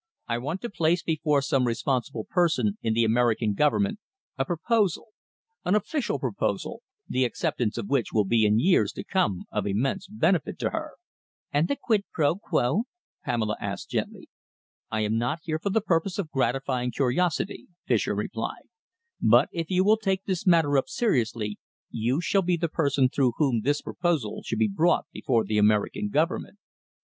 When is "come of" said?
9.03-9.67